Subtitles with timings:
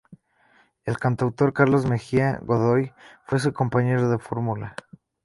[0.83, 2.91] El cantautor Carlos Mejía Godoy
[3.27, 4.75] fue su compañero de fórmula.